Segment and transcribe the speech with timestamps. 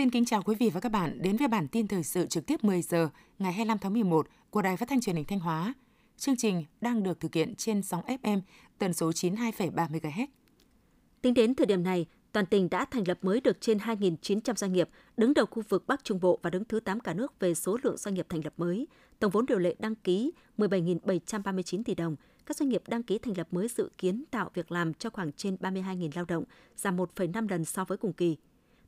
[0.00, 2.46] Xin kính chào quý vị và các bạn đến với bản tin thời sự trực
[2.46, 3.08] tiếp 10 giờ
[3.38, 5.74] ngày 25 tháng 11 của Đài Phát thanh Truyền hình Thanh Hóa.
[6.16, 8.40] Chương trình đang được thực hiện trên sóng FM
[8.78, 10.26] tần số 92,3 MHz.
[11.22, 14.72] Tính đến thời điểm này, toàn tỉnh đã thành lập mới được trên 2.900 doanh
[14.72, 17.54] nghiệp, đứng đầu khu vực Bắc Trung Bộ và đứng thứ 8 cả nước về
[17.54, 18.86] số lượng doanh nghiệp thành lập mới.
[19.18, 22.16] Tổng vốn điều lệ đăng ký 17.739 tỷ đồng.
[22.46, 25.32] Các doanh nghiệp đăng ký thành lập mới dự kiến tạo việc làm cho khoảng
[25.32, 26.44] trên 32.000 lao động,
[26.76, 28.36] giảm 1,5 lần so với cùng kỳ.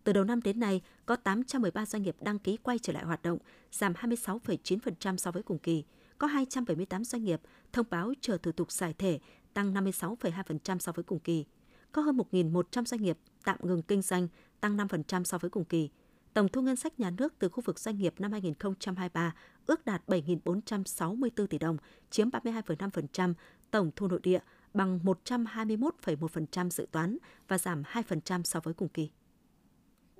[0.04, 3.22] Từ đầu năm đến nay, có 813 doanh nghiệp đăng ký quay trở lại hoạt
[3.22, 3.38] động,
[3.72, 5.84] giảm 26,9% so với cùng kỳ.
[6.18, 7.40] Có 278 doanh nghiệp
[7.72, 9.18] thông báo chờ thủ tục giải thể,
[9.54, 11.44] tăng 56,2% so với cùng kỳ.
[11.92, 14.28] Có hơn 1.100 doanh nghiệp tạm ngừng kinh doanh,
[14.60, 15.90] tăng 5% so với cùng kỳ.
[16.34, 19.34] Tổng thu ngân sách nhà nước từ khu vực doanh nghiệp năm 2023
[19.66, 21.76] ước đạt 7.464 tỷ đồng,
[22.10, 23.34] chiếm 32,5%
[23.70, 24.40] tổng thu nội địa,
[24.74, 29.10] bằng 121,1% dự toán và giảm 2% so với cùng kỳ.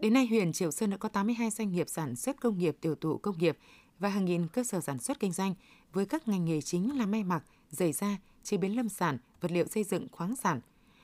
[0.03, 2.95] Đến nay, huyện Triệu Sơn đã có 82 doanh nghiệp sản xuất công nghiệp tiểu
[2.95, 3.59] thụ công nghiệp
[3.99, 5.55] và hàng nghìn cơ sở sản xuất kinh doanh
[5.93, 9.51] với các ngành nghề chính là may mặc, giày da, chế biến lâm sản, vật
[9.51, 10.61] liệu xây dựng, khoáng sản.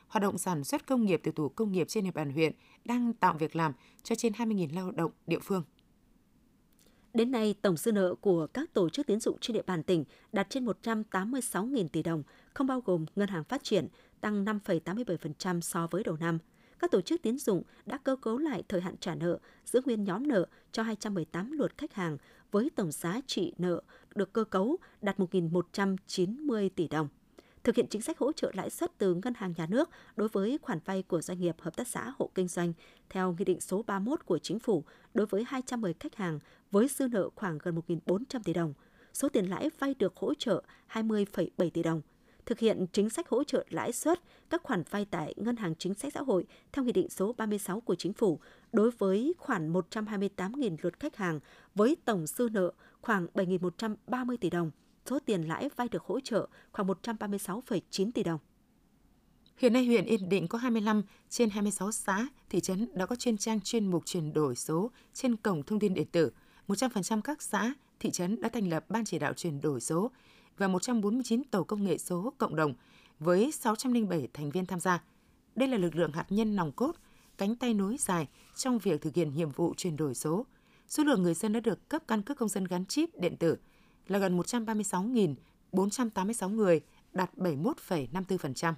[0.09, 2.53] Hoạt động sản xuất công nghiệp tiểu thủ công nghiệp trên địa bàn huyện
[2.85, 5.63] đang tạo việc làm cho trên 20.000 lao động địa phương.
[7.15, 10.05] Đến nay, tổng dư nợ của các tổ chức tiến dụng trên địa bàn tỉnh
[10.33, 12.23] đạt trên 186.000 tỷ đồng,
[12.55, 13.89] không bao gồm ngân hàng phát triển,
[14.21, 16.39] tăng 5,87% so với đầu năm–
[16.79, 20.05] các tổ chức tín dụng đã cơ cấu lại thời hạn trả nợ, giữ nguyên
[20.05, 22.17] nhóm nợ cho 218 lượt khách hàng
[22.51, 23.81] với tổng giá trị nợ
[24.15, 27.09] được cơ cấu đạt 1.190 tỷ đồng.
[27.65, 30.59] Thực hiện chính sách hỗ trợ lãi suất từ Ngân hàng Nhà nước đối với
[30.63, 32.73] khoản vay của doanh nghiệp hợp tác xã hộ kinh doanh
[33.11, 34.85] theo Nghị định số 31 của Chính phủ
[35.15, 36.39] đối với 210 khách hàng
[36.71, 38.75] với dư nợ khoảng gần 1.400 tỷ đồng.
[39.13, 40.63] Số tiền lãi vay được hỗ trợ
[40.93, 42.03] 20,7 tỷ đồng–
[42.49, 45.95] thực hiện chính sách hỗ trợ lãi suất các khoản vay tại Ngân hàng Chính
[45.95, 48.41] sách Xã hội theo Nghị định số 36 của Chính phủ
[48.73, 51.41] đối với khoảng 128.000 lượt khách hàng
[51.75, 54.71] với tổng dư nợ khoảng 7.130 tỷ đồng.
[55.07, 58.39] Số tiền lãi vay được hỗ trợ khoảng 136,9 tỷ đồng.
[59.57, 63.37] Hiện nay huyện Yên Định có 25 trên 26 xã, thị trấn đã có chuyên
[63.37, 66.31] trang chuyên mục chuyển đổi số trên cổng thông tin điện tử.
[66.69, 70.11] 100% các xã, thị trấn đã thành lập ban chỉ đạo chuyển đổi số
[70.59, 72.75] và 149 tàu công nghệ số cộng đồng
[73.19, 75.03] với 607 thành viên tham gia.
[75.55, 76.93] Đây là lực lượng hạt nhân nòng cốt,
[77.39, 80.47] cánh tay nối dài trong việc thực hiện nhiệm vụ chuyển đổi số.
[80.89, 83.57] Số lượng người dân đã được cấp căn cước công dân gắn chip điện tử
[84.07, 86.81] là gần 136.486 người,
[87.13, 88.75] đạt 71,54%.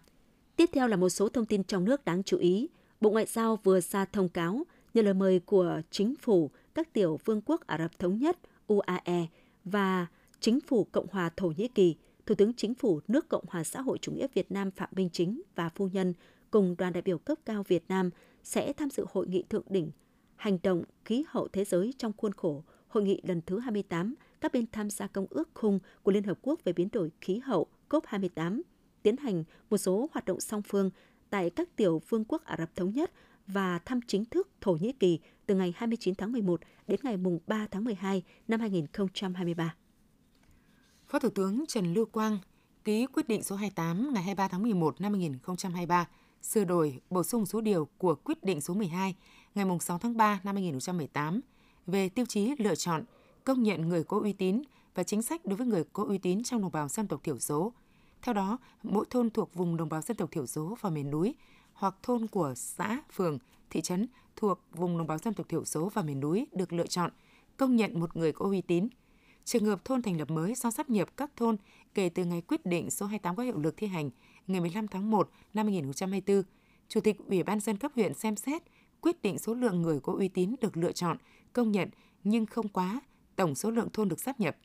[0.56, 2.68] Tiếp theo là một số thông tin trong nước đáng chú ý.
[3.00, 4.62] Bộ Ngoại giao vừa ra thông cáo
[4.94, 9.26] nhận lời mời của chính phủ các tiểu vương quốc Ả Rập Thống Nhất UAE
[9.64, 10.06] và
[10.40, 11.96] Chính phủ Cộng hòa Thổ Nhĩ Kỳ,
[12.26, 15.08] Thủ tướng Chính phủ nước Cộng hòa xã hội chủ nghĩa Việt Nam Phạm Minh
[15.12, 16.14] Chính và phu nhân
[16.50, 18.10] cùng đoàn đại biểu cấp cao Việt Nam
[18.42, 19.90] sẽ tham dự hội nghị thượng đỉnh
[20.36, 24.52] hành động khí hậu thế giới trong khuôn khổ hội nghị lần thứ 28 các
[24.52, 27.66] bên tham gia công ước khung của Liên Hợp Quốc về biến đổi khí hậu
[27.90, 28.60] COP28,
[29.02, 30.90] tiến hành một số hoạt động song phương
[31.30, 33.12] tại các tiểu vương quốc Ả Rập Thống Nhất
[33.46, 37.66] và thăm chính thức Thổ Nhĩ Kỳ từ ngày 29 tháng 11 đến ngày 3
[37.70, 39.74] tháng 12 năm 2023.
[41.10, 42.38] Phó Thủ tướng Trần Lưu Quang
[42.84, 46.08] ký quyết định số 28 ngày 23 tháng 11 năm 2023
[46.42, 49.14] sửa đổi bổ sung số điều của quyết định số 12
[49.54, 51.40] ngày 6 tháng 3 năm 2018
[51.86, 53.04] về tiêu chí lựa chọn,
[53.44, 54.62] công nhận người có uy tín
[54.94, 57.38] và chính sách đối với người có uy tín trong đồng bào dân tộc thiểu
[57.38, 57.72] số.
[58.22, 61.34] Theo đó, mỗi thôn thuộc vùng đồng bào dân tộc thiểu số và miền núi
[61.72, 63.38] hoặc thôn của xã, phường,
[63.70, 64.06] thị trấn
[64.36, 67.10] thuộc vùng đồng bào dân tộc thiểu số và miền núi được lựa chọn,
[67.56, 68.88] công nhận một người có uy tín–
[69.44, 71.56] Trường hợp thôn thành lập mới do sắp nhập các thôn
[71.94, 74.10] kể từ ngày quyết định số 28 có hiệu lực thi hành
[74.46, 76.42] ngày 15 tháng 1 năm 2024,
[76.88, 78.62] Chủ tịch Ủy ban dân cấp huyện xem xét
[79.00, 81.16] quyết định số lượng người có uy tín được lựa chọn,
[81.52, 81.88] công nhận
[82.24, 83.00] nhưng không quá
[83.36, 84.56] tổng số lượng thôn được sắp nhập.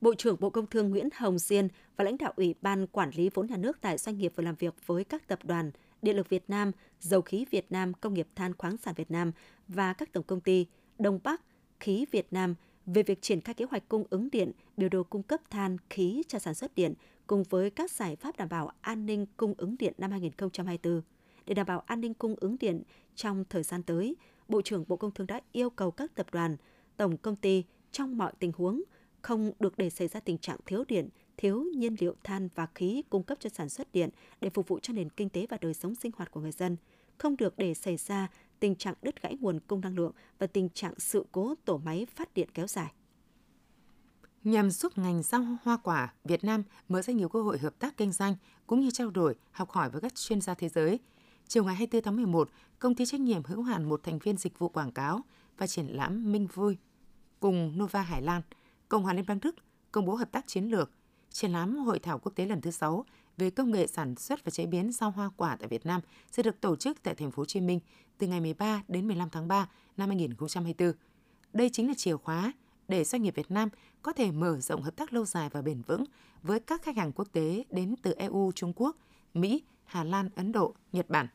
[0.00, 3.30] Bộ trưởng Bộ Công Thương Nguyễn Hồng Diên và lãnh đạo Ủy ban Quản lý
[3.34, 5.70] vốn nhà nước tại doanh nghiệp vừa làm việc với các tập đoàn
[6.02, 9.32] Điện lực Việt Nam, Dầu khí Việt Nam, Công nghiệp than khoáng sản Việt Nam
[9.68, 10.66] và các tổng công ty
[10.98, 11.42] Đông Bắc,
[11.80, 12.54] Khí Việt Nam–
[12.86, 16.22] về việc triển khai kế hoạch cung ứng điện, biểu đồ cung cấp than, khí
[16.28, 16.94] cho sản xuất điện
[17.26, 21.02] cùng với các giải pháp đảm bảo an ninh cung ứng điện năm 2024.
[21.46, 22.82] Để đảm bảo an ninh cung ứng điện
[23.14, 24.16] trong thời gian tới,
[24.48, 26.56] Bộ trưởng Bộ Công Thương đã yêu cầu các tập đoàn,
[26.96, 28.82] tổng công ty trong mọi tình huống
[29.22, 33.02] không được để xảy ra tình trạng thiếu điện, thiếu nhiên liệu than và khí
[33.10, 35.74] cung cấp cho sản xuất điện để phục vụ cho nền kinh tế và đời
[35.74, 36.76] sống sinh hoạt của người dân,
[37.18, 38.28] không được để xảy ra
[38.62, 42.06] tình trạng đứt gãy nguồn cung năng lượng và tình trạng sự cố tổ máy
[42.14, 42.92] phát điện kéo dài.
[44.44, 47.96] Nhằm giúp ngành rau hoa quả Việt Nam mở ra nhiều cơ hội hợp tác
[47.96, 48.34] kinh doanh
[48.66, 50.98] cũng như trao đổi, học hỏi với các chuyên gia thế giới,
[51.48, 54.58] chiều ngày 24 tháng 11, công ty trách nhiệm hữu hạn một thành viên dịch
[54.58, 55.20] vụ quảng cáo
[55.58, 56.78] và triển lãm Minh Vui
[57.40, 58.42] cùng Nova Hải Lan,
[58.88, 59.56] Cộng hòa Liên bang Đức
[59.92, 60.90] công bố hợp tác chiến lược,
[61.30, 63.04] triển lãm hội thảo quốc tế lần thứ 6
[63.36, 66.00] về công nghệ sản xuất và chế biến rau hoa quả tại Việt Nam
[66.30, 67.80] sẽ được tổ chức tại thành phố Hồ Chí Minh
[68.18, 70.92] từ ngày 13 đến 15 tháng 3 năm 2024.
[71.52, 72.52] Đây chính là chìa khóa
[72.88, 73.68] để doanh nghiệp Việt Nam
[74.02, 76.04] có thể mở rộng hợp tác lâu dài và bền vững
[76.42, 78.96] với các khách hàng quốc tế đến từ EU, Trung Quốc,
[79.34, 81.26] Mỹ, Hà Lan, Ấn Độ, Nhật Bản.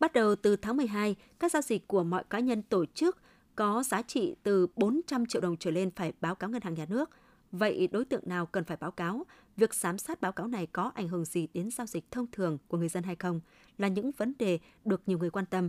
[0.00, 3.18] Bắt đầu từ tháng 12, các giao dịch của mọi cá nhân tổ chức
[3.56, 6.86] có giá trị từ 400 triệu đồng trở lên phải báo cáo ngân hàng nhà
[6.88, 7.10] nước.
[7.52, 9.26] Vậy đối tượng nào cần phải báo cáo?
[9.56, 12.58] Việc giám sát báo cáo này có ảnh hưởng gì đến giao dịch thông thường
[12.68, 13.40] của người dân hay không?
[13.78, 15.68] Là những vấn đề được nhiều người quan tâm.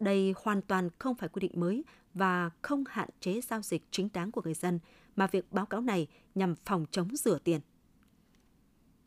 [0.00, 1.84] Đây hoàn toàn không phải quy định mới
[2.14, 4.78] và không hạn chế giao dịch chính đáng của người dân,
[5.16, 7.60] mà việc báo cáo này nhằm phòng chống rửa tiền.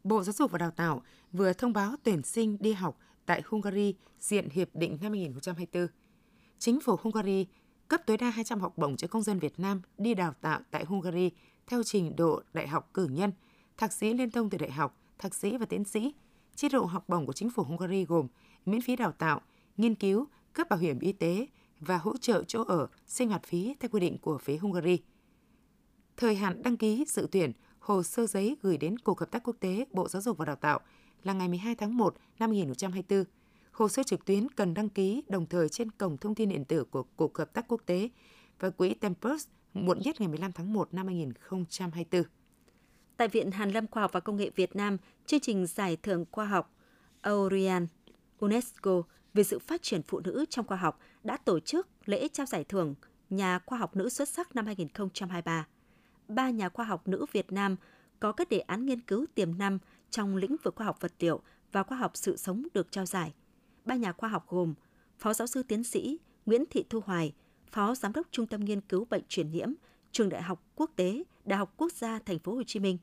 [0.04, 1.02] Bộ Giáo dục và Đào tạo
[1.32, 5.88] vừa thông báo tuyển sinh đi học tại Hungary diện hiệp định năm 2024.
[6.60, 7.48] Chính phủ Hungary
[7.88, 10.86] cấp tối đa 200 học bổng cho công dân Việt Nam đi đào tạo tại
[10.86, 11.32] Hungary
[11.68, 13.32] theo trình độ đại học cử nhân,
[13.77, 16.13] thạc sĩ liên thông từ đại học, thạc sĩ và tiến sĩ.
[16.56, 18.27] Chế độ học bổng của chính phủ Hungary gồm
[18.66, 19.42] miễn phí đào tạo,
[19.77, 21.48] nghiên cứu, cấp bảo hiểm y tế
[21.80, 25.00] và hỗ trợ chỗ ở, sinh hoạt phí theo quy định của phía Hungary.
[26.18, 29.56] Thời hạn đăng ký dự tuyển hồ sơ giấy gửi đến Cục Hợp tác Quốc
[29.60, 30.80] tế Bộ Giáo dục và Đào tạo
[31.24, 33.24] là ngày 12 tháng 1 năm 2024.
[33.72, 36.83] Hồ sơ trực tuyến cần đăng ký đồng thời trên cổng thông tin điện tử
[36.83, 38.10] của Cục Hợp tác Quốc tế
[38.60, 42.24] và Quỹ Tempus muộn nhất ngày 15 tháng 1 năm 2024.
[43.18, 46.26] Tại Viện Hàn lâm Khoa học và Công nghệ Việt Nam, chương trình giải thưởng
[46.32, 46.74] khoa học
[47.22, 47.88] Aurian
[48.40, 49.04] UNESCO
[49.34, 52.64] về sự phát triển phụ nữ trong khoa học đã tổ chức lễ trao giải
[52.64, 52.96] thưởng
[53.30, 55.68] nhà khoa học nữ xuất sắc năm 2023.
[56.28, 57.76] Ba nhà khoa học nữ Việt Nam
[58.20, 59.80] có các đề án nghiên cứu tiềm năng
[60.10, 61.42] trong lĩnh vực khoa học vật liệu
[61.72, 63.34] và khoa học sự sống được trao giải.
[63.86, 64.74] Ba nhà khoa học gồm
[65.20, 67.34] Phó giáo sư tiến sĩ Nguyễn Thị Thu Hoài,
[67.72, 69.70] Phó Giám đốc Trung tâm Nghiên cứu Bệnh truyền nhiễm,
[70.16, 72.98] Trường Đại học Quốc tế, Đại học Quốc gia Thành phố Hồ Chí Minh,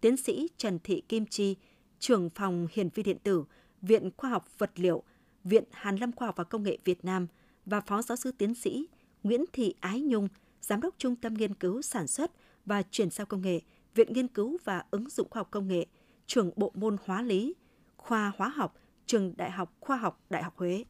[0.00, 1.56] Tiến sĩ Trần Thị Kim Chi,
[1.98, 3.44] trưởng phòng Hiển vi điện tử,
[3.82, 5.02] Viện Khoa học Vật liệu,
[5.44, 7.26] Viện Hàn lâm Khoa học và Công nghệ Việt Nam
[7.66, 8.86] và Phó Giáo sư Tiến sĩ
[9.22, 10.28] Nguyễn Thị Ái Nhung,
[10.60, 12.30] Giám đốc Trung tâm Nghiên cứu Sản xuất
[12.66, 13.60] và Chuyển giao Công nghệ,
[13.94, 15.86] Viện Nghiên cứu và Ứng dụng Khoa học Công nghệ,
[16.26, 17.54] trưởng bộ môn Hóa lý,
[17.96, 18.74] khoa Hóa học,
[19.06, 20.84] Trường Đại học Khoa học Đại học Huế.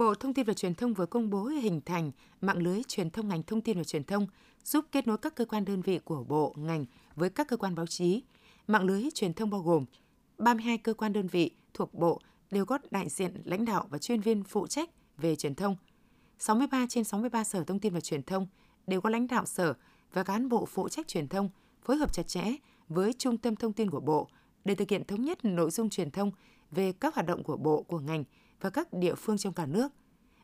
[0.00, 2.10] Bộ Thông tin và Truyền thông vừa công bố hình thành
[2.40, 4.26] mạng lưới truyền thông ngành thông tin và truyền thông,
[4.64, 6.84] giúp kết nối các cơ quan đơn vị của bộ, ngành
[7.16, 8.22] với các cơ quan báo chí.
[8.66, 9.84] Mạng lưới truyền thông bao gồm
[10.38, 12.20] 32 cơ quan đơn vị thuộc bộ
[12.50, 15.76] đều có đại diện lãnh đạo và chuyên viên phụ trách về truyền thông.
[16.38, 18.46] 63 trên 63 sở thông tin và truyền thông
[18.86, 19.74] đều có lãnh đạo sở
[20.12, 21.50] và cán bộ phụ trách truyền thông
[21.82, 22.44] phối hợp chặt chẽ
[22.88, 24.28] với Trung tâm Thông tin của Bộ
[24.64, 26.30] để thực hiện thống nhất nội dung truyền thông
[26.70, 28.24] về các hoạt động của Bộ, của ngành
[28.60, 29.92] và các địa phương trong cả nước.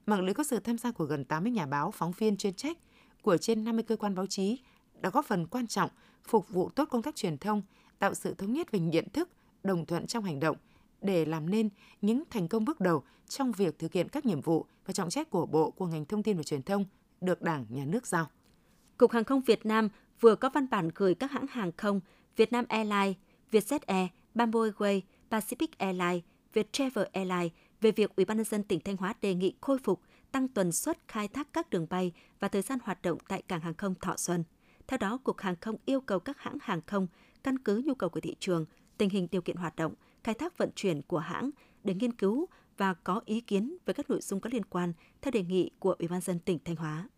[0.06, 2.78] Mạng lưới có sự tham gia của gần 80 nhà báo, phóng viên chuyên trách
[3.22, 4.58] của trên 50 cơ quan báo chí
[5.00, 5.90] đã góp phần quan trọng
[6.24, 7.62] phục vụ tốt công tác truyền thông,
[7.98, 9.28] tạo sự thống nhất về nhận thức,
[9.62, 10.56] đồng thuận trong hành động
[11.02, 11.68] để làm nên
[12.00, 15.30] những thành công bước đầu trong việc thực hiện các nhiệm vụ và trọng trách
[15.30, 16.84] của Bộ của ngành thông tin và truyền thông
[17.20, 18.26] được Đảng, Nhà nước giao.
[18.98, 19.88] Cục Hàng không Việt Nam
[20.20, 22.00] vừa có văn bản gửi các hãng hàng không
[22.36, 23.16] Vietnam Airlines,
[23.52, 28.80] Vietjet Air, Bamboo Airways, Pacific Airlines, Viettravel Airlines về việc Ủy ban nhân dân tỉnh
[28.80, 30.00] Thanh Hóa đề nghị khôi phục
[30.32, 33.60] tăng tuần suất khai thác các đường bay và thời gian hoạt động tại cảng
[33.60, 34.44] hàng không Thọ Xuân.
[34.86, 37.06] Theo đó, Cục Hàng không yêu cầu các hãng hàng không
[37.44, 38.64] căn cứ nhu cầu của thị trường,
[38.98, 41.50] tình hình điều kiện hoạt động, khai thác vận chuyển của hãng
[41.84, 44.92] để nghiên cứu và có ý kiến về các nội dung có liên quan
[45.22, 47.08] theo đề nghị của Ủy ban dân tỉnh Thanh Hóa.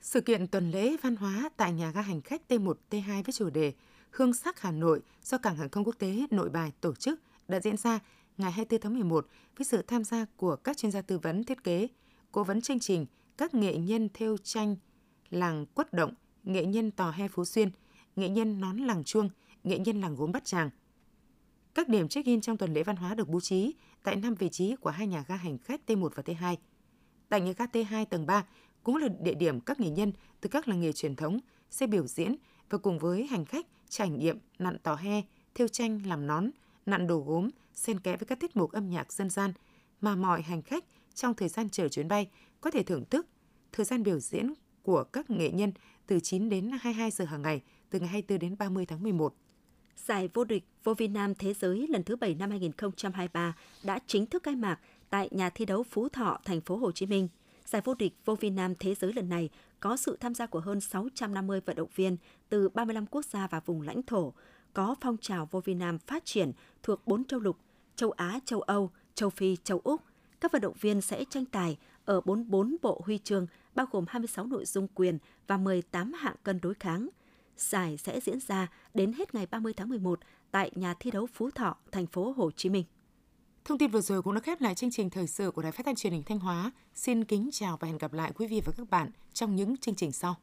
[0.00, 3.50] Sự kiện tuần lễ văn hóa tại nhà ga hành khách T1, T2 với chủ
[3.50, 3.72] đề
[4.10, 7.60] Hương sắc Hà Nội do Cảng hàng không quốc tế Nội Bài tổ chức đã
[7.60, 8.00] diễn ra
[8.42, 11.64] ngày 24 tháng 11 với sự tham gia của các chuyên gia tư vấn thiết
[11.64, 11.88] kế,
[12.32, 13.06] cố vấn chương trình,
[13.36, 14.76] các nghệ nhân theo tranh
[15.30, 17.70] làng Quất Động, nghệ nhân Tò He Phú Xuyên,
[18.16, 19.30] nghệ nhân Nón Làng Chuông,
[19.64, 20.70] nghệ nhân làng Gốm Bát Tràng.
[21.74, 24.76] Các điểm check-in trong tuần lễ văn hóa được bố trí tại năm vị trí
[24.76, 26.56] của hai nhà ga hành khách T1 và T2.
[27.28, 28.44] Tại nhà ga T2 tầng 3
[28.82, 31.38] cũng là địa điểm các nghệ nhân từ các làng nghề truyền thống
[31.70, 32.36] sẽ biểu diễn
[32.70, 35.22] và cùng với hành khách trải nghiệm nặn tò he,
[35.54, 36.50] thêu tranh làm nón,
[36.86, 39.52] nặn đồ gốm, xen kẽ với các tiết mục âm nhạc dân gian
[40.00, 40.84] mà mọi hành khách
[41.14, 43.26] trong thời gian chờ chuyến bay có thể thưởng thức
[43.72, 45.72] thời gian biểu diễn của các nghệ nhân
[46.06, 49.34] từ 9 đến 22 giờ hàng ngày từ ngày 24 đến 30 tháng 11.
[49.96, 54.26] Giải vô địch vô vi nam thế giới lần thứ 7 năm 2023 đã chính
[54.26, 54.78] thức khai mạc
[55.10, 57.28] tại nhà thi đấu Phú Thọ, thành phố Hồ Chí Minh.
[57.66, 60.60] Giải vô địch vô vi nam thế giới lần này có sự tham gia của
[60.60, 62.16] hơn 650 vận động viên
[62.48, 64.32] từ 35 quốc gia và vùng lãnh thổ,
[64.74, 66.52] có phong trào vô vi nam phát triển
[66.82, 67.56] thuộc bốn châu lục,
[67.96, 70.00] châu Á, châu Âu, châu Phi, châu Úc.
[70.40, 74.46] Các vận động viên sẽ tranh tài ở 44 bộ huy chương, bao gồm 26
[74.46, 77.08] nội dung quyền và 18 hạng cân đối kháng.
[77.56, 81.50] Giải sẽ diễn ra đến hết ngày 30 tháng 11 tại nhà thi đấu Phú
[81.50, 82.84] Thọ, thành phố Hồ Chí Minh.
[83.64, 85.86] Thông tin vừa rồi cũng đã khép lại chương trình thời sự của Đài Phát
[85.86, 86.72] thanh Truyền hình Thanh Hóa.
[86.94, 89.94] Xin kính chào và hẹn gặp lại quý vị và các bạn trong những chương
[89.94, 90.36] trình sau.